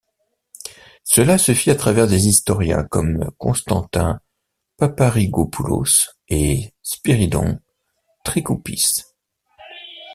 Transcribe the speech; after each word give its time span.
Cela 1.03 1.37
se 1.37 1.53
fit 1.53 1.69
à 1.69 1.75
travers 1.75 2.07
des 2.07 2.25
historiens 2.27 2.83
comme 2.85 3.29
Constantin 3.37 4.19
Paparrigópoulos 4.77 6.09
et 6.27 6.73
Spyrídon 6.81 7.59
Trikoúpis. 8.23 9.03